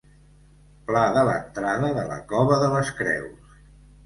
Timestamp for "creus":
3.03-3.63